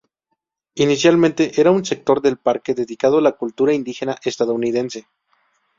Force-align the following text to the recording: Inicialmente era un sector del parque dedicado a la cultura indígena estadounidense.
Inicialmente 0.77 1.51
era 1.61 1.69
un 1.69 1.85
sector 1.85 2.21
del 2.23 2.37
parque 2.39 2.73
dedicado 2.73 3.19
a 3.19 3.21
la 3.21 3.33
cultura 3.33 3.71
indígena 3.71 4.17
estadounidense. 4.23 5.05